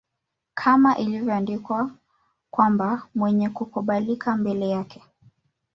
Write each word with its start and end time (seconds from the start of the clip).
Kama 0.53 0.97
ilivyoandikwa 0.97 1.91
kwamba 2.51 3.01
Mwenye 3.15 3.49
kukubalika 3.49 4.37
mbele 4.37 4.69
yake 4.69 5.03